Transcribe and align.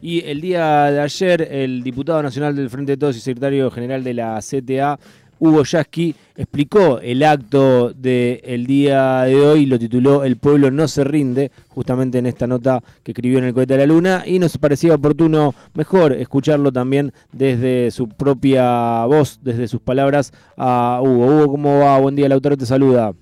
Y 0.00 0.24
el 0.26 0.40
día 0.40 0.92
de 0.92 1.00
ayer, 1.00 1.48
el 1.50 1.82
diputado 1.82 2.22
nacional 2.22 2.54
del 2.54 2.70
Frente 2.70 2.92
de 2.92 2.96
Todos 2.96 3.16
y 3.16 3.20
secretario 3.20 3.68
general 3.68 4.04
de 4.04 4.14
la 4.14 4.38
CTA, 4.38 4.96
Hugo 5.40 5.64
Yasky, 5.64 6.14
explicó 6.36 7.00
el 7.00 7.24
acto 7.24 7.92
del 7.92 8.64
día 8.64 9.22
de 9.22 9.34
hoy, 9.34 9.66
lo 9.66 9.76
tituló 9.76 10.22
El 10.22 10.36
pueblo 10.36 10.70
no 10.70 10.86
se 10.86 11.02
rinde, 11.02 11.50
justamente 11.66 12.18
en 12.18 12.26
esta 12.26 12.46
nota 12.46 12.80
que 13.02 13.10
escribió 13.10 13.38
en 13.38 13.46
el 13.46 13.54
cohete 13.54 13.72
de 13.72 13.80
la 13.80 13.92
luna, 13.92 14.22
y 14.24 14.38
nos 14.38 14.56
parecía 14.58 14.94
oportuno 14.94 15.52
mejor 15.74 16.12
escucharlo 16.12 16.70
también 16.70 17.12
desde 17.32 17.90
su 17.90 18.08
propia 18.08 19.04
voz, 19.04 19.40
desde 19.42 19.66
sus 19.66 19.80
palabras 19.80 20.32
a 20.56 21.00
Hugo. 21.02 21.26
Hugo, 21.26 21.50
¿cómo 21.50 21.80
va? 21.80 21.98
Buen 21.98 22.14
día, 22.14 22.28
Lautaro 22.28 22.56
te 22.56 22.66
saluda. 22.66 23.14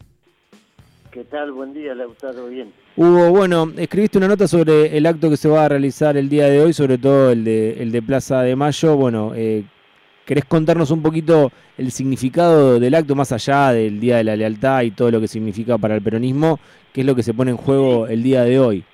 ¿Qué 1.17 1.25
tal? 1.25 1.51
Buen 1.51 1.73
día, 1.73 1.95
Lautaro, 1.95 2.49
bien. 2.49 2.75
Hugo, 2.95 3.31
bueno, 3.31 3.73
escribiste 3.79 4.19
una 4.19 4.29
nota 4.29 4.47
sobre 4.47 4.95
el 4.95 5.07
acto 5.07 5.31
que 5.31 5.39
se 5.39 5.49
va 5.49 5.65
a 5.65 5.69
realizar 5.71 6.15
el 6.19 6.29
día 6.29 6.45
de 6.45 6.61
hoy, 6.61 6.75
sobre 6.75 6.99
todo 6.99 7.31
el 7.31 7.43
de, 7.43 7.83
el 7.83 7.91
de 7.91 8.03
Plaza 8.03 8.43
de 8.43 8.55
Mayo. 8.55 8.97
Bueno, 8.97 9.33
eh, 9.35 9.65
¿querés 10.27 10.45
contarnos 10.45 10.91
un 10.91 11.03
poquito 11.03 11.51
el 11.79 11.91
significado 11.91 12.79
del 12.79 12.95
acto 12.95 13.15
más 13.15 13.33
allá 13.33 13.73
del 13.73 13.99
Día 13.99 14.19
de 14.19 14.25
la 14.25 14.37
Lealtad 14.37 14.83
y 14.83 14.91
todo 14.91 15.11
lo 15.11 15.19
que 15.19 15.27
significa 15.27 15.79
para 15.79 15.95
el 15.95 16.03
peronismo? 16.03 16.61
¿Qué 16.93 17.01
es 17.01 17.07
lo 17.07 17.15
que 17.15 17.23
se 17.23 17.33
pone 17.33 17.51
en 17.53 17.57
juego 17.57 18.07
el 18.09 18.23
día 18.23 18.43
de 18.43 18.61
hoy? 18.61 18.85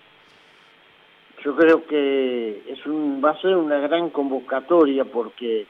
Yo 1.44 1.56
creo 1.56 1.84
que 1.86 2.62
es 2.68 2.86
un, 2.86 3.20
va 3.20 3.30
a 3.30 3.40
ser 3.40 3.56
una 3.56 3.80
gran 3.80 4.10
convocatoria 4.10 5.04
porque 5.04 5.66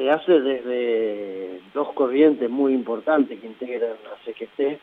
se 0.00 0.10
hace 0.10 0.40
desde 0.40 1.60
dos 1.74 1.92
corrientes 1.92 2.48
muy 2.48 2.72
importantes 2.72 3.38
que 3.38 3.46
integran 3.46 3.96
la 4.02 4.16
CGT 4.24 4.80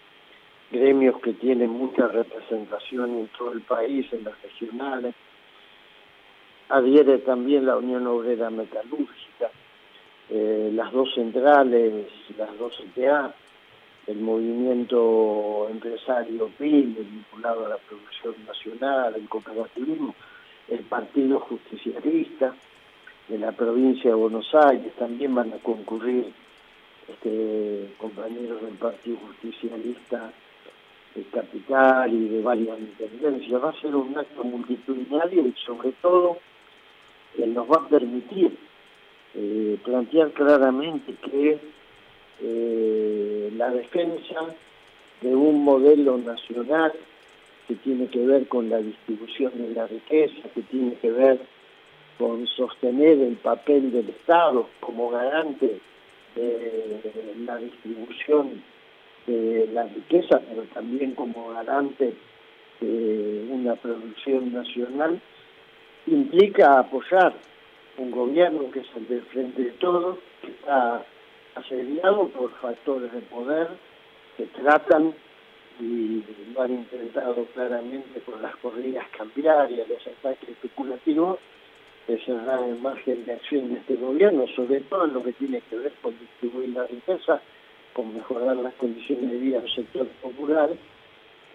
gremios 0.69 1.19
que 1.21 1.33
tienen 1.33 1.71
mucha 1.71 2.07
representación 2.07 3.17
en 3.17 3.27
todo 3.35 3.53
el 3.53 3.61
país, 3.61 4.05
en 4.13 4.25
las 4.25 4.39
regionales. 4.43 5.15
Adhiere 6.69 7.17
también 7.19 7.65
la 7.65 7.77
Unión 7.77 8.05
Obrera 8.05 8.51
Metalúrgica, 8.51 9.49
eh, 10.29 10.69
las 10.71 10.91
dos 10.91 11.11
centrales, 11.15 12.05
las 12.37 12.55
dos 12.59 12.77
CTA, 12.77 13.33
el 14.05 14.19
movimiento 14.19 15.67
empresario 15.71 16.51
PIL, 16.59 16.95
vinculado 16.95 17.65
a 17.65 17.69
la 17.69 17.77
producción 17.77 18.35
nacional, 18.45 19.15
el 19.15 19.27
cooperativismo, 19.27 20.13
el 20.67 20.81
Partido 20.81 21.39
Justicialista 21.39 22.53
de 23.27 23.37
la 23.37 23.51
provincia 23.51 24.09
de 24.09 24.15
Buenos 24.15 24.53
Aires, 24.55 24.93
también 24.97 25.35
van 25.35 25.53
a 25.53 25.57
concurrir 25.57 26.31
este, 27.07 27.93
compañeros 27.97 28.61
del 28.61 28.75
Partido 28.75 29.17
Justicialista 29.27 30.31
de 31.15 31.23
Capital 31.23 32.13
y 32.13 32.29
de 32.29 32.41
varias 32.41 32.79
intendencias. 32.79 33.63
Va 33.63 33.69
a 33.69 33.81
ser 33.81 33.95
un 33.95 34.17
acto 34.17 34.43
multitudinario 34.43 35.47
y 35.47 35.53
sobre 35.65 35.91
todo 36.01 36.37
eh, 37.37 37.47
nos 37.47 37.69
va 37.69 37.85
a 37.85 37.87
permitir 37.87 38.57
eh, 39.35 39.77
plantear 39.83 40.31
claramente 40.31 41.13
que 41.15 41.59
eh, 42.41 43.51
la 43.55 43.69
defensa 43.71 44.55
de 45.21 45.35
un 45.35 45.63
modelo 45.63 46.17
nacional 46.17 46.93
que 47.67 47.75
tiene 47.75 48.07
que 48.07 48.25
ver 48.25 48.47
con 48.47 48.69
la 48.69 48.77
distribución 48.77 49.51
de 49.55 49.73
la 49.73 49.87
riqueza, 49.87 50.47
que 50.53 50.61
tiene 50.61 50.93
que 50.95 51.11
ver 51.11 51.39
con 52.17 52.45
sostener 52.47 53.19
el 53.19 53.35
papel 53.37 53.91
del 53.91 54.09
Estado 54.09 54.67
como 54.79 55.09
garante 55.09 55.79
de 56.35 57.33
la 57.45 57.57
distribución 57.57 58.61
de 59.25 59.69
la 59.73 59.83
riqueza, 59.83 60.41
pero 60.47 60.63
también 60.73 61.13
como 61.15 61.49
garante 61.49 62.13
de 62.79 63.47
una 63.51 63.75
producción 63.75 64.53
nacional, 64.53 65.19
implica 66.05 66.79
apoyar 66.79 67.33
un 67.97 68.11
gobierno 68.11 68.71
que 68.71 68.79
es 68.79 68.87
el 68.95 69.07
del 69.07 69.21
frente 69.23 69.63
de 69.63 69.71
todos, 69.71 70.19
que 70.41 70.51
está 70.51 71.03
asediado 71.55 72.27
por 72.29 72.51
factores 72.59 73.11
de 73.11 73.21
poder 73.21 73.67
que 74.37 74.45
tratan 74.45 75.13
y 75.79 76.23
lo 76.53 76.61
han 76.61 76.71
intentado 76.71 77.45
claramente 77.53 78.21
con 78.21 78.41
las 78.41 78.55
corridas 78.57 79.05
cambiarias, 79.17 79.87
los 79.87 80.07
ataques 80.07 80.49
especulativos, 80.49 81.39
cerrar 82.25 82.63
el 82.63 82.79
margen 82.79 83.25
de 83.25 83.33
acción 83.33 83.73
de 83.73 83.79
este 83.79 83.95
gobierno, 83.95 84.45
sobre 84.55 84.79
todo 84.81 85.05
en 85.05 85.13
lo 85.13 85.23
que 85.23 85.33
tiene 85.33 85.61
que 85.69 85.77
ver 85.77 85.91
con 86.01 86.17
distribuir 86.17 86.69
la 86.69 86.87
riqueza 86.87 87.41
con 87.97 88.13
mejorar 88.13 88.55
las 88.57 88.75
condiciones 88.75 89.31
de 89.31 89.37
vida 89.39 89.59
del 89.59 89.73
sector 89.73 90.07
popular, 90.21 90.69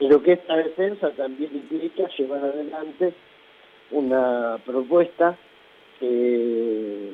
pero 0.01 0.21
que 0.21 0.33
esta 0.33 0.57
defensa 0.57 1.13
también 1.13 1.55
implica 1.55 2.09
llevar 2.19 2.45
adelante 2.45 3.15
una 3.93 4.59
propuesta 4.67 5.39
que, 6.01 7.13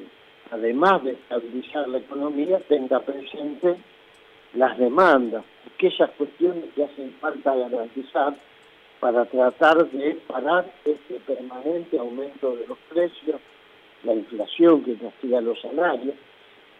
además 0.51 1.05
de 1.05 1.11
estabilizar 1.13 1.87
la 1.89 1.99
economía, 1.99 2.59
tenga 2.69 3.01
presente 3.01 3.77
las 4.55 4.79
demandas, 4.79 5.45
aquellas 5.75 6.11
cuestiones 6.13 6.65
que 6.75 6.85
hacen 6.85 7.13
falta 7.21 7.55
garantizar 7.55 8.35
para 9.01 9.25
tratar 9.27 9.89
de 9.91 10.15
parar 10.27 10.71
este 10.85 11.15
permanente 11.21 11.99
aumento 11.99 12.57
de 12.57 12.67
los 12.67 12.79
precios, 12.89 13.41
la 14.03 14.15
inflación 14.15 14.83
que 14.85 14.97
castiga 14.97 15.41
los 15.41 15.61
salarios, 15.61 16.15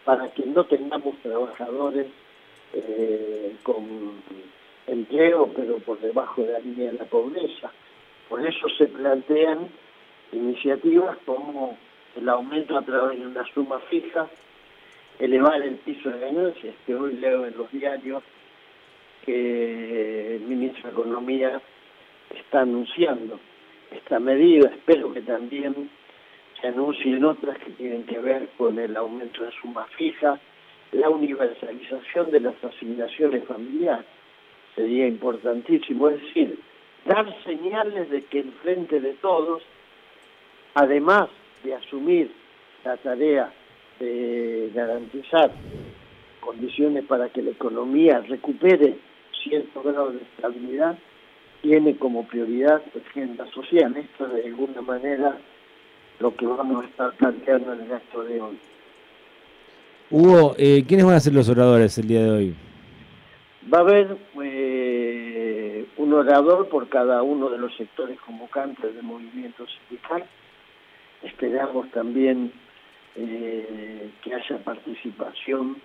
para 0.03 0.29
que 0.31 0.45
no 0.45 0.65
tengamos 0.65 1.15
trabajadores 1.21 2.07
eh, 2.73 3.55
con 3.63 4.21
empleo, 4.87 5.51
pero 5.55 5.77
por 5.79 5.99
debajo 5.99 6.41
de 6.41 6.53
la 6.53 6.59
línea 6.59 6.91
de 6.91 6.97
la 6.97 7.05
pobreza. 7.05 7.71
Por 8.27 8.45
eso 8.45 8.67
se 8.77 8.87
plantean 8.87 9.69
iniciativas 10.31 11.17
como 11.25 11.77
el 12.15 12.27
aumento 12.27 12.77
a 12.77 12.81
través 12.81 13.19
de 13.19 13.27
una 13.27 13.45
suma 13.53 13.79
fija, 13.89 14.27
elevar 15.19 15.61
el 15.61 15.75
piso 15.75 16.09
de 16.09 16.19
ganancias, 16.19 16.75
que 16.85 16.95
hoy 16.95 17.13
leo 17.13 17.45
en 17.45 17.57
los 17.57 17.71
diarios 17.71 18.23
que 19.25 20.35
el 20.35 20.41
ministro 20.41 20.89
de 20.89 21.01
Economía 21.01 21.61
está 22.35 22.61
anunciando 22.61 23.39
esta 23.91 24.19
medida. 24.19 24.69
Espero 24.69 25.13
que 25.13 25.21
también 25.21 25.89
se 26.59 26.67
anuncien 26.67 27.23
otras 27.23 27.57
que 27.59 27.71
tienen 27.71 28.03
que 28.05 28.19
ver 28.19 28.49
con 28.57 28.77
el 28.79 28.95
aumento 28.97 29.43
de 29.43 29.51
suma 29.61 29.85
fija, 29.97 30.39
la 30.91 31.09
universalización 31.09 32.31
de 32.31 32.39
las 32.39 32.63
asignaciones 32.63 33.43
familiares. 33.45 34.05
Sería 34.75 35.07
importantísimo, 35.07 36.09
es 36.09 36.21
decir, 36.21 36.59
dar 37.05 37.43
señales 37.43 38.09
de 38.09 38.23
que 38.25 38.39
el 38.39 38.51
frente 38.63 38.99
de 38.99 39.13
todos, 39.13 39.63
además 40.73 41.29
de 41.63 41.75
asumir 41.75 42.31
la 42.83 42.97
tarea 42.97 43.51
de 43.99 44.71
garantizar 44.73 45.51
condiciones 46.39 47.05
para 47.05 47.29
que 47.29 47.41
la 47.41 47.51
economía 47.51 48.21
recupere 48.21 48.95
cierto 49.43 49.83
grado 49.83 50.11
de 50.11 50.21
estabilidad, 50.21 50.97
tiene 51.61 51.95
como 51.97 52.25
prioridad 52.27 52.81
la 52.93 53.01
agenda 53.01 53.45
social. 53.51 53.95
Esto 53.97 54.27
de 54.27 54.45
alguna 54.45 54.81
manera 54.81 55.37
lo 56.19 56.35
que 56.35 56.45
vamos 56.45 56.83
a 56.83 56.87
estar 56.87 57.13
planteando 57.13 57.73
en 57.73 57.81
el 57.81 57.93
acto 57.93 58.23
de 58.23 58.41
hoy. 58.41 58.59
Hugo, 60.11 60.55
eh, 60.57 60.83
¿quiénes 60.87 61.05
van 61.05 61.15
a 61.15 61.19
ser 61.19 61.33
los 61.33 61.49
oradores 61.49 61.97
el 61.97 62.07
día 62.07 62.23
de 62.23 62.29
hoy? 62.29 62.55
Va 63.71 63.79
a 63.79 63.81
haber 63.81 64.17
eh, 64.43 65.85
un 65.97 66.13
orador 66.13 66.67
por 66.69 66.89
cada 66.89 67.21
uno 67.21 67.49
de 67.49 67.57
los 67.57 67.75
sectores 67.77 68.19
convocantes 68.21 68.93
del 68.95 69.03
movimiento 69.03 69.65
sindical. 69.67 70.25
Esperamos 71.21 71.89
también 71.91 72.51
eh, 73.15 74.09
que 74.23 74.33
haya 74.33 74.57
participación 74.63 75.77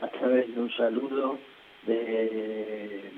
a 0.00 0.08
través 0.08 0.54
de 0.54 0.60
un 0.60 0.70
saludo 0.72 1.38
de 1.86 3.10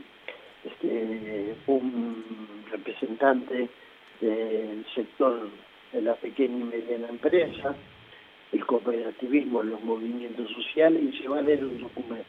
este, 0.64 1.54
un 1.66 2.24
representante 2.70 3.68
del 4.20 4.84
sector 4.94 5.48
de 5.92 6.02
la 6.02 6.14
pequeña 6.14 6.58
y 6.58 6.64
mediana 6.64 7.08
empresa, 7.08 7.74
el 8.52 8.64
cooperativismo 8.66 9.62
los 9.62 9.82
movimientos 9.82 10.50
sociales 10.50 11.02
y 11.02 11.18
se 11.18 11.28
va 11.28 11.38
a 11.38 11.42
leer 11.42 11.64
un 11.64 11.80
documento. 11.80 12.24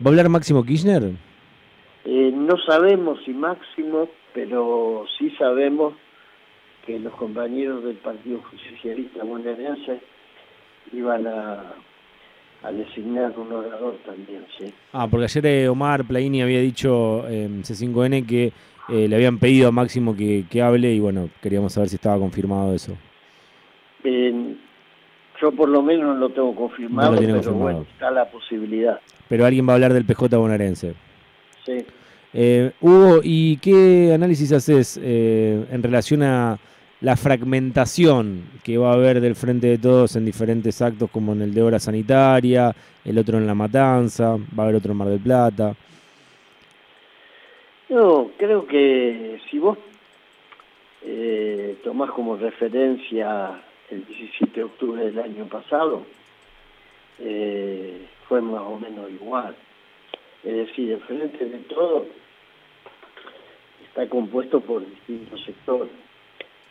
¿Va 0.00 0.06
a 0.06 0.08
hablar 0.08 0.28
Máximo 0.28 0.64
Kirchner? 0.64 1.12
Eh, 2.04 2.30
no 2.32 2.56
sabemos 2.66 3.18
si 3.24 3.32
Máximo, 3.32 4.08
pero 4.32 5.04
sí 5.18 5.30
sabemos 5.38 5.94
que 6.86 6.98
los 6.98 7.12
compañeros 7.14 7.84
del 7.84 7.96
Partido 7.96 8.40
Socialista 8.70 9.24
bonaerense 9.24 10.00
iban 10.92 11.26
a, 11.26 11.74
designar 12.72 13.38
un 13.38 13.52
orador 13.52 13.96
también, 14.04 14.44
sí. 14.58 14.72
Ah, 14.92 15.06
porque 15.08 15.24
ayer 15.24 15.46
eh, 15.46 15.68
Omar 15.68 16.04
Plaini 16.04 16.42
había 16.42 16.60
dicho 16.60 17.26
en 17.28 17.62
C5N 17.62 18.26
que 18.26 18.52
eh, 18.88 19.08
le 19.08 19.16
habían 19.16 19.38
pedido 19.38 19.68
a 19.68 19.72
Máximo 19.72 20.16
que, 20.16 20.44
que, 20.50 20.62
hable 20.62 20.92
y 20.92 21.00
bueno, 21.00 21.28
queríamos 21.40 21.72
saber 21.72 21.88
si 21.88 21.96
estaba 21.96 22.18
confirmado 22.18 22.74
eso. 22.74 22.96
Yo 25.40 25.52
por 25.52 25.68
lo 25.68 25.82
menos 25.82 26.04
no 26.04 26.14
lo 26.14 26.30
tengo 26.30 26.54
confirmado, 26.54 27.16
pero 27.16 27.52
bueno, 27.54 27.86
está 27.92 28.10
la 28.10 28.28
posibilidad. 28.28 28.98
Pero 29.28 29.46
alguien 29.46 29.68
va 29.68 29.72
a 29.72 29.74
hablar 29.74 29.92
del 29.92 30.04
PJ 30.04 30.36
bonaerense. 30.36 30.94
Sí. 31.64 31.84
Eh, 32.34 32.72
Hugo, 32.80 33.20
¿y 33.22 33.56
qué 33.58 34.12
análisis 34.12 34.52
haces 34.52 34.98
eh, 35.02 35.64
en 35.70 35.82
relación 35.82 36.22
a 36.22 36.58
la 37.00 37.16
fragmentación 37.16 38.42
que 38.64 38.76
va 38.76 38.90
a 38.90 38.94
haber 38.94 39.20
del 39.20 39.36
Frente 39.36 39.68
de 39.68 39.78
Todos 39.78 40.16
en 40.16 40.24
diferentes 40.24 40.82
actos, 40.82 41.10
como 41.10 41.32
en 41.32 41.42
el 41.42 41.54
de 41.54 41.62
Obra 41.62 41.78
Sanitaria, 41.78 42.74
el 43.04 43.18
otro 43.18 43.38
en 43.38 43.46
La 43.46 43.54
Matanza, 43.54 44.36
va 44.36 44.62
a 44.62 44.66
haber 44.66 44.76
otro 44.76 44.92
en 44.92 44.98
Mar 44.98 45.08
del 45.08 45.20
Plata. 45.20 45.74
No, 47.88 48.30
creo 48.36 48.66
que 48.66 49.40
si 49.48 49.58
vos 49.58 49.78
eh, 51.04 51.78
tomás 51.84 52.10
como 52.10 52.36
referencia 52.36 53.62
el 53.90 54.04
17 54.04 54.52
de 54.54 54.64
octubre 54.64 55.04
del 55.04 55.20
año 55.20 55.46
pasado, 55.46 56.02
eh, 57.20 58.06
fue 58.28 58.42
más 58.42 58.62
o 58.62 58.78
menos 58.78 59.08
igual. 59.10 59.54
Es 60.42 60.54
decir, 60.54 60.92
el 60.92 61.00
Frente 61.00 61.44
de 61.44 61.58
Todos 61.60 62.08
está 63.86 64.08
compuesto 64.08 64.60
por 64.60 64.84
distintos 64.84 65.42
sectores 65.44 66.08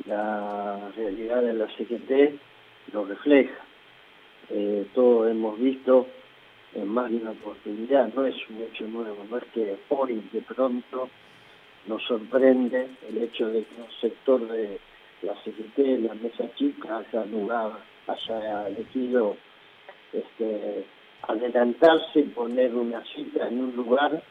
la 0.05 0.91
realidad 0.95 1.41
de 1.41 1.53
la 1.53 1.67
CGT 1.67 2.39
lo 2.93 3.05
refleja. 3.05 3.63
Eh, 4.49 4.87
todos 4.93 5.29
hemos 5.29 5.59
visto 5.59 6.07
en 6.73 6.87
más 6.87 7.09
de 7.09 7.17
una 7.17 7.31
oportunidad, 7.31 8.13
no 8.13 8.25
es 8.25 8.35
un 8.49 8.61
hecho 8.61 8.85
nuevo, 8.87 9.25
no 9.29 9.37
es 9.37 9.43
que 9.53 9.77
hoy 9.89 10.21
de 10.31 10.41
pronto 10.41 11.09
nos 11.87 12.03
sorprende 12.03 12.87
el 13.09 13.23
hecho 13.23 13.47
de 13.47 13.63
que 13.63 13.81
un 13.81 13.91
sector 13.99 14.47
de 14.47 14.79
la 15.21 15.33
CGT, 15.43 16.03
la 16.03 16.13
mesa 16.15 16.53
chica, 16.55 16.97
haya 16.97 17.25
lugar, 17.25 17.71
haya 18.07 18.67
elegido 18.67 19.35
este, 20.13 20.85
adelantarse 21.27 22.19
y 22.19 22.23
poner 22.23 22.75
una 22.75 23.03
cita 23.15 23.47
en 23.47 23.59
un 23.59 23.75
lugar 23.75 24.21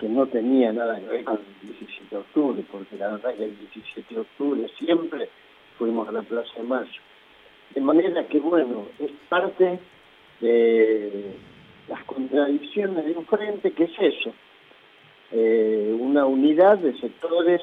que 0.00 0.08
no 0.08 0.26
tenía 0.26 0.72
nada 0.72 0.98
que 0.98 1.06
ver 1.06 1.24
con 1.24 1.38
el 1.38 1.68
17 1.68 2.06
de 2.10 2.16
octubre, 2.16 2.64
porque 2.72 2.96
la 2.96 3.12
verdad 3.12 3.34
que 3.34 3.44
el 3.44 3.58
17 3.58 4.14
de 4.14 4.20
octubre 4.22 4.66
siempre 4.78 5.28
fuimos 5.78 6.08
a 6.08 6.12
la 6.12 6.22
Plaza 6.22 6.50
de 6.56 6.62
Mayo. 6.62 7.00
De 7.74 7.80
manera 7.82 8.26
que, 8.26 8.40
bueno, 8.40 8.86
es 8.98 9.10
parte 9.28 9.78
de 10.40 11.34
las 11.86 12.02
contradicciones 12.04 13.04
de 13.04 13.12
un 13.12 13.26
frente 13.26 13.72
que 13.72 13.84
es 13.84 13.92
eso, 14.00 14.32
eh, 15.32 15.94
una 16.00 16.24
unidad 16.24 16.78
de 16.78 16.98
sectores 16.98 17.60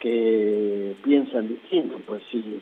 que 0.00 0.94
piensan 1.02 1.48
distinto, 1.48 1.98
pues 2.06 2.22
si 2.30 2.60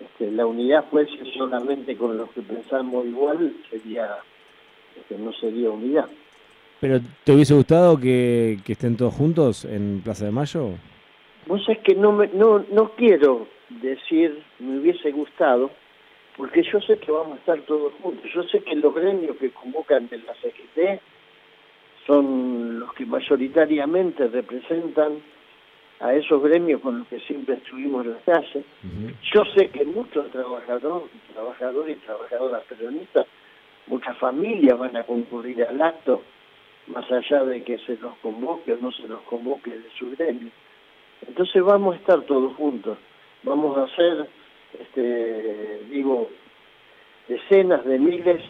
este, 0.00 0.30
la 0.32 0.46
unidad 0.46 0.86
fuese 0.90 1.24
solamente 1.36 1.94
con 1.96 2.16
los 2.16 2.30
que 2.30 2.40
pensamos 2.40 3.06
igual, 3.06 3.54
sería 3.70 4.16
este, 4.96 5.18
no 5.18 5.32
sería 5.34 5.70
unidad. 5.70 6.08
¿Pero 6.82 6.98
te 7.22 7.32
hubiese 7.32 7.54
gustado 7.54 7.96
que, 7.96 8.58
estén 8.66 8.96
todos 8.96 9.14
juntos 9.14 9.64
en 9.64 10.00
Plaza 10.02 10.24
de 10.24 10.32
Mayo? 10.32 10.70
Vos 11.46 11.62
es 11.68 11.78
que 11.78 11.94
no, 11.94 12.10
me, 12.10 12.26
no, 12.34 12.64
no 12.72 12.90
quiero 12.96 13.46
decir 13.68 14.42
me 14.58 14.80
hubiese 14.80 15.12
gustado, 15.12 15.70
porque 16.36 16.64
yo 16.64 16.80
sé 16.80 16.98
que 16.98 17.12
vamos 17.12 17.34
a 17.34 17.38
estar 17.38 17.60
todos 17.60 17.92
juntos. 18.02 18.28
Yo 18.34 18.42
sé 18.48 18.64
que 18.64 18.74
los 18.74 18.92
gremios 18.92 19.36
que 19.36 19.50
convocan 19.50 20.08
de 20.08 20.18
la 20.18 20.34
CGT 20.34 21.00
son 22.04 22.80
los 22.80 22.92
que 22.94 23.06
mayoritariamente 23.06 24.26
representan 24.26 25.22
a 26.00 26.14
esos 26.14 26.42
gremios 26.42 26.80
con 26.80 26.98
los 26.98 27.06
que 27.06 27.20
siempre 27.20 27.54
estuvimos 27.54 28.04
en 28.06 28.14
la 28.14 28.20
calle. 28.22 28.64
Yo 29.32 29.44
sé 29.56 29.68
que 29.68 29.84
muchos 29.84 30.28
trabajadores, 30.32 31.10
trabajadores 31.32 31.96
y 31.96 32.00
trabajadoras 32.00 32.64
peronistas, 32.64 33.24
muchas 33.86 34.18
familias 34.18 34.76
van 34.76 34.96
a 34.96 35.04
concurrir 35.04 35.62
al 35.62 35.80
acto 35.80 36.22
más 36.86 37.10
allá 37.10 37.44
de 37.44 37.62
que 37.62 37.78
se 37.78 37.96
los 37.96 38.14
convoque 38.18 38.72
o 38.72 38.76
no 38.78 38.92
se 38.92 39.06
los 39.08 39.20
convoque 39.22 39.70
de 39.70 39.90
su 39.98 40.10
gremio. 40.10 40.50
Entonces 41.26 41.62
vamos 41.62 41.94
a 41.94 41.98
estar 41.98 42.22
todos 42.22 42.54
juntos, 42.56 42.98
vamos 43.44 43.76
a 43.78 43.84
hacer, 43.84 44.28
este, 44.80 45.80
digo, 45.90 46.28
decenas 47.28 47.84
de 47.84 47.98
miles 47.98 48.42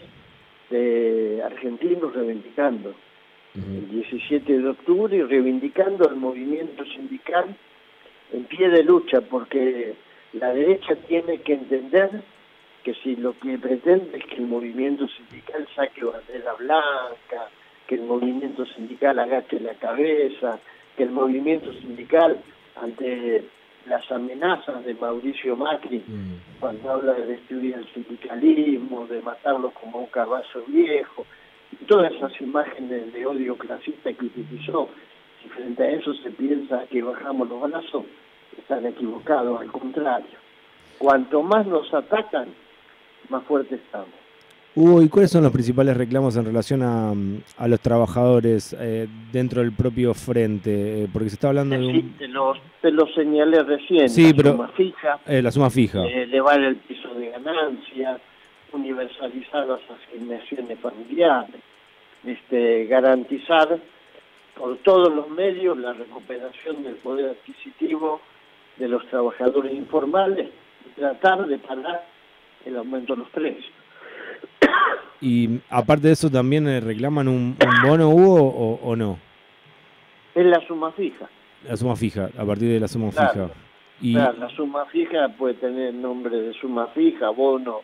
de 0.70 1.42
argentinos 1.44 2.14
reivindicando. 2.14 2.94
El 3.54 3.90
17 3.90 4.60
de 4.60 4.68
octubre 4.68 5.14
y 5.14 5.22
reivindicando 5.22 6.08
el 6.08 6.16
movimiento 6.16 6.86
sindical 6.86 7.54
en 8.32 8.44
pie 8.44 8.70
de 8.70 8.82
lucha, 8.82 9.20
porque 9.20 9.94
la 10.32 10.54
derecha 10.54 10.96
tiene 11.06 11.42
que 11.42 11.52
entender 11.52 12.22
que 12.82 12.94
si 12.94 13.14
lo 13.16 13.38
que 13.38 13.58
pretende 13.58 14.16
es 14.16 14.24
que 14.24 14.36
el 14.36 14.46
movimiento 14.46 15.06
sindical 15.08 15.68
saque 15.74 16.02
bandera 16.02 16.54
blanca, 16.54 17.50
que 17.86 17.96
el 17.96 18.02
movimiento 18.02 18.64
sindical 18.66 19.18
agache 19.18 19.60
la 19.60 19.74
cabeza, 19.74 20.58
que 20.96 21.04
el 21.04 21.10
movimiento 21.10 21.72
sindical 21.74 22.38
ante 22.80 23.44
las 23.86 24.10
amenazas 24.12 24.84
de 24.84 24.94
Mauricio 24.94 25.56
Macri, 25.56 25.98
mm. 26.06 26.60
cuando 26.60 26.90
habla 26.90 27.14
de 27.14 27.26
destruir 27.26 27.74
el 27.74 27.92
sindicalismo, 27.92 29.06
de 29.06 29.20
matarlo 29.22 29.70
como 29.70 29.98
un 30.00 30.06
caballo 30.06 30.64
viejo, 30.68 31.26
y 31.72 31.84
todas 31.86 32.12
esas 32.12 32.38
imágenes 32.40 33.12
de 33.12 33.26
odio 33.26 33.56
clasista 33.56 34.12
que 34.12 34.26
utilizó, 34.26 34.88
si 35.42 35.48
frente 35.48 35.82
a 35.82 35.90
eso 35.90 36.14
se 36.14 36.30
piensa 36.30 36.86
que 36.90 37.02
bajamos 37.02 37.48
los 37.48 37.62
brazos, 37.62 38.04
están 38.56 38.86
equivocados, 38.86 39.60
al 39.60 39.72
contrario. 39.72 40.38
Cuanto 40.98 41.42
más 41.42 41.66
nos 41.66 41.92
atacan, 41.92 42.48
más 43.28 43.42
fuertes 43.44 43.80
estamos. 43.80 44.21
Hugo, 44.74 45.02
¿y 45.02 45.08
cuáles 45.10 45.30
son 45.30 45.42
los 45.42 45.52
principales 45.52 45.94
reclamos 45.94 46.34
en 46.36 46.46
relación 46.46 46.82
a, 46.82 47.68
los 47.68 47.80
trabajadores 47.80 48.74
eh, 48.80 49.06
dentro 49.30 49.60
del 49.60 49.72
propio 49.72 50.14
frente? 50.14 51.04
Eh, 51.04 51.08
porque 51.12 51.28
se 51.28 51.34
está 51.34 51.48
hablando 51.48 51.76
de 51.76 51.86
un... 51.86 52.16
te, 52.16 52.90
lo, 52.90 53.06
señalé 53.08 53.62
recién, 53.64 54.08
sí, 54.08 54.32
la 54.32 54.52
suma 54.52 54.68
fija. 54.68 55.20
Eh, 55.26 55.42
la 55.42 55.50
suma 55.50 55.68
fija. 55.68 56.02
elevar 56.06 56.58
el 56.58 56.76
piso 56.76 57.12
de 57.12 57.28
ganancias, 57.30 58.18
universalizar 58.72 59.66
las 59.66 59.80
asignaciones 59.90 60.78
familiares, 60.80 61.60
este, 62.24 62.86
garantizar 62.86 63.78
por 64.56 64.78
todos 64.78 65.14
los 65.14 65.28
medios 65.28 65.76
la 65.76 65.92
recuperación 65.92 66.82
del 66.82 66.94
poder 66.94 67.30
adquisitivo 67.30 68.22
de 68.78 68.88
los 68.88 69.06
trabajadores 69.08 69.74
informales 69.74 70.48
y 70.86 70.98
tratar 70.98 71.46
de 71.46 71.58
parar 71.58 72.06
el 72.64 72.76
aumento 72.76 73.12
de 73.14 73.18
los 73.18 73.28
precios. 73.28 73.81
Y 75.20 75.60
aparte 75.70 76.08
de 76.08 76.14
eso, 76.14 76.28
¿también 76.30 76.66
eh, 76.66 76.80
reclaman 76.80 77.28
un, 77.28 77.56
bono, 77.86 78.08
Hugo, 78.10 78.78
o, 78.82 78.96
no? 78.96 79.18
Es 80.34 80.44
la 80.44 80.60
suma 80.66 80.90
fija. 80.92 81.28
La 81.68 81.76
suma 81.76 81.94
fija, 81.94 82.28
a 82.36 82.44
partir 82.44 82.68
de 82.68 82.80
la 82.80 82.88
suma 82.88 83.12
fija. 83.12 83.50
Y... 84.00 84.14
la 84.14 84.48
suma 84.56 84.84
fija 84.86 85.28
puede 85.38 85.54
tener 85.54 85.94
nombre 85.94 86.36
de 86.36 86.52
suma 86.54 86.88
fija, 86.88 87.30
bono 87.30 87.82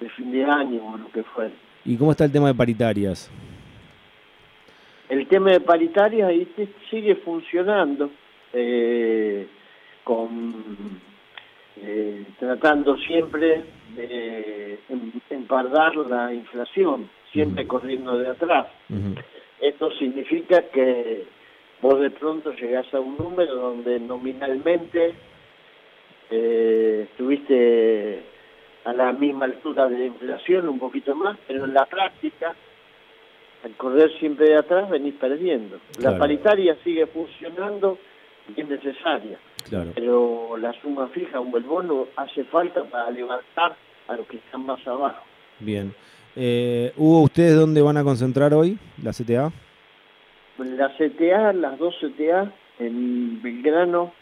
de 0.00 0.08
fin 0.10 0.32
de 0.32 0.44
año 0.44 0.84
o 0.84 0.96
lo 0.96 1.12
que 1.12 1.22
fuera. 1.22 1.52
¿Y 1.84 1.96
cómo 1.96 2.10
está 2.10 2.24
el 2.24 2.32
tema 2.32 2.48
de 2.48 2.54
paritarias? 2.54 3.30
El 5.08 5.26
tema 5.28 5.50
de 5.50 5.60
paritarias 5.60 6.28
ahí 6.28 6.48
sigue 6.90 7.16
funcionando 7.16 8.10
eh, 8.52 9.46
con 10.04 11.00
eh, 11.76 12.24
tratando 12.38 12.96
siempre 12.98 13.64
de 13.94 14.78
empardar 15.30 15.96
la 15.96 16.32
inflación, 16.32 17.08
siempre 17.32 17.66
corriendo 17.66 18.18
de 18.18 18.28
atrás. 18.28 18.66
Esto 19.60 19.90
significa 19.92 20.62
que 20.72 21.24
vos 21.82 22.00
de 22.00 22.10
pronto 22.10 22.52
llegás 22.52 22.92
a 22.94 23.00
un 23.00 23.16
número 23.16 23.54
donde 23.54 24.00
nominalmente 24.00 25.14
eh, 26.30 27.08
estuviste 27.10 28.22
a 28.84 28.92
la 28.92 29.12
misma 29.12 29.46
altura 29.46 29.88
de 29.88 29.98
la 29.98 30.04
inflación, 30.06 30.68
un 30.68 30.78
poquito 30.78 31.14
más, 31.14 31.36
pero 31.46 31.64
en 31.64 31.74
la 31.74 31.84
práctica, 31.86 32.54
al 33.64 33.72
correr 33.72 34.10
siempre 34.18 34.48
de 34.48 34.56
atrás, 34.56 34.88
venís 34.88 35.14
perdiendo. 35.14 35.78
La 35.98 36.16
paritaria 36.18 36.76
sigue 36.82 37.06
funcionando 37.06 37.98
y 38.56 38.60
es 38.60 38.68
necesaria. 38.68 39.38
Pero 39.94 40.56
la 40.56 40.72
suma 40.80 41.08
fija 41.08 41.40
o 41.40 41.56
el 41.56 41.64
bono 41.64 42.06
hace 42.16 42.44
falta 42.44 42.84
para 42.84 43.10
levantar 43.10 43.76
a 44.08 44.16
los 44.16 44.26
que 44.26 44.38
están 44.38 44.66
más 44.66 44.84
abajo. 44.86 45.22
Bien. 45.60 45.94
Eh, 46.36 46.92
Hugo, 46.96 47.22
¿ustedes 47.22 47.56
dónde 47.56 47.82
van 47.82 47.96
a 47.96 48.04
concentrar 48.04 48.54
hoy 48.54 48.78
la 49.02 49.12
CTA? 49.12 49.52
La 50.58 50.88
CTA, 50.96 51.52
las 51.52 51.78
dos 51.78 51.94
CTA, 52.00 52.52
en 52.78 53.40
Belgrano 53.42 54.12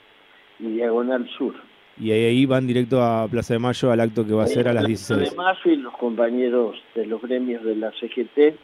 y 0.59 0.73
Diagonal 0.73 1.29
Sur. 1.37 1.55
Y 2.01 2.13
ahí 2.13 2.47
van 2.47 2.67
directo 2.67 3.03
a 3.03 3.27
Plaza 3.29 3.55
de 3.55 3.59
Mayo 3.59 3.91
al 3.91 4.01
acto 4.01 4.25
que 4.25 4.33
va 4.33 4.45
a 4.45 4.47
ser 4.47 4.69
a 4.69 4.73
las 4.73 4.87
16. 4.87 5.19
Plaza 5.19 5.31
de 5.31 5.37
Mayo 5.37 5.73
y 5.73 5.77
los 5.77 5.97
compañeros 5.97 6.77
de 6.95 7.07
los 7.07 7.21
gremios 7.21 7.65
de 7.65 7.75
la 7.75 7.91
CGT 7.91 8.57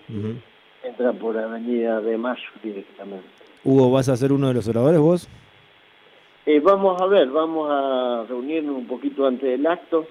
entran 0.84 1.16
por 1.16 1.36
Avenida 1.36 2.00
de 2.00 2.16
Mayo 2.16 2.48
directamente. 2.62 3.26
Hugo, 3.64 3.90
¿vas 3.90 4.08
a 4.08 4.16
ser 4.16 4.32
uno 4.32 4.48
de 4.48 4.54
los 4.54 4.68
oradores 4.68 5.00
vos? 5.00 5.28
Eh, 6.46 6.60
vamos 6.60 7.00
a 7.00 7.06
ver, 7.06 7.28
vamos 7.30 7.70
a 7.70 8.24
reunirnos 8.28 8.76
un 8.76 8.86
poquito 8.86 9.26
antes 9.26 9.48
del 9.48 9.66
acto 9.66 10.06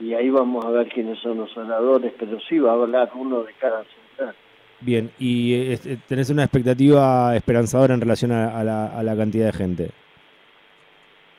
y 0.00 0.14
ahí 0.14 0.30
vamos 0.30 0.64
a 0.64 0.70
ver 0.70 0.88
quiénes 0.88 1.18
son 1.18 1.38
los 1.38 1.54
oradores, 1.56 2.14
pero 2.18 2.38
sí 2.48 2.58
va 2.58 2.70
a 2.70 2.74
hablar 2.74 3.10
uno 3.14 3.42
de 3.42 3.52
cada 3.54 3.84
central. 3.84 4.34
Bien, 4.80 5.10
¿y 5.18 5.54
eh, 5.54 5.98
tenés 6.06 6.30
una 6.30 6.44
expectativa 6.44 7.36
esperanzadora 7.36 7.94
en 7.94 8.00
relación 8.00 8.32
a, 8.32 8.64
la, 8.64 9.16
cantidad 9.16 9.46
de 9.46 9.52
gente? 9.52 9.90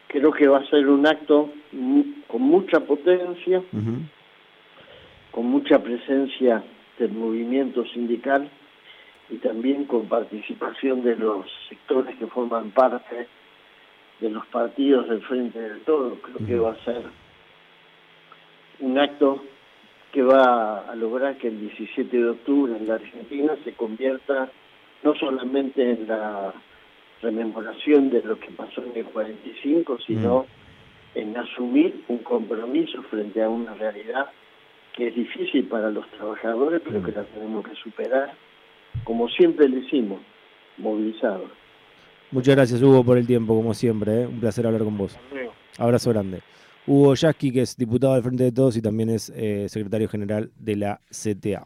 Creo 0.08 0.31
que 0.34 0.48
va 0.48 0.60
a 0.60 0.65
ser 0.69 0.88
un 0.88 1.08
acto 1.08 1.50
con 2.27 2.41
mucha 2.41 2.81
potencia, 2.81 3.63
con 5.31 5.46
mucha 5.46 5.81
presencia 5.81 6.63
del 7.00 7.12
movimiento 7.13 7.86
sindical 7.86 8.50
y 9.29 9.38
también 9.38 9.86
con 9.86 10.08
participación 10.08 11.03
de 11.03 11.15
los 11.15 11.46
sectores 11.69 12.15
que 12.17 12.27
forman 12.27 12.72
parte 12.72 13.27
de 14.20 14.30
los 14.30 14.46
partidos 14.48 15.08
del 15.10 15.22
Frente 15.22 15.60
del 15.60 15.82
Todo. 15.82 16.18
Creo 16.22 16.48
que 16.48 16.60
va 16.60 16.72
a 16.72 16.86
ser 16.86 17.04
un 18.80 18.98
acto 18.98 19.44
que 20.12 20.24
va 20.24 20.80
a 20.90 20.96
lograr 20.96 21.38
que 21.38 21.50
el 21.50 21.60
17 21.60 22.18
de 22.18 22.30
octubre 22.30 22.76
en 22.76 22.88
la 22.88 22.96
Argentina 22.96 23.54
se 23.64 23.74
convierta 23.74 24.50
no 25.04 25.14
solamente 25.16 25.92
en 25.92 26.08
la 26.08 26.54
rememoración 27.22 28.10
de 28.10 28.24
lo 28.24 28.40
que 28.40 28.50
pasó 28.52 28.84
en 28.84 28.96
el 28.96 29.06
45, 29.06 30.00
sino 30.06 30.46
en 31.16 31.36
asumir 31.38 32.04
un 32.08 32.20
compromiso 32.20 33.02
frente 33.04 33.44
a 33.44 33.50
una 33.50 33.74
realidad 33.74 34.30
que 34.94 35.08
es 35.08 35.16
difícil 35.16 35.66
para 35.66 35.92
los 35.92 36.08
trabajadores, 36.12 36.82
pero 36.84 37.04
que 37.04 37.12
la 37.12 37.24
tenemos 37.24 37.66
que 37.68 37.76
superar, 37.76 38.34
como 39.04 39.30
siempre 39.30 39.70
le 39.70 39.80
hicimos, 39.80 40.20
movilizados. 40.78 41.50
Muchas 42.32 42.56
gracias, 42.56 42.82
Hugo, 42.82 43.04
por 43.04 43.18
el 43.18 43.26
tiempo, 43.26 43.56
como 43.56 43.74
siempre. 43.74 44.24
¿eh? 44.24 44.28
Un 44.28 44.40
placer 44.40 44.66
hablar 44.68 44.84
con 44.84 44.98
vos. 44.98 45.18
Abrazo 45.78 46.12
grande. 46.12 46.42
Hugo 46.86 47.14
Yasky, 47.16 47.52
que 47.52 47.62
es 47.62 47.76
diputado 47.76 48.14
del 48.14 48.24
Frente 48.24 48.44
de 48.44 48.52
Todos 48.52 48.76
y 48.78 48.82
también 48.82 49.10
es 49.10 49.32
eh, 49.36 49.68
secretario 49.70 50.08
general 50.08 50.52
de 50.58 50.76
la 50.76 51.02
CTA. 51.10 51.66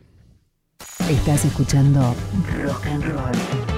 Estás 1.10 1.46
escuchando 1.46 2.16
Rock 2.64 2.86
and 2.88 3.04
Roll. 3.04 3.73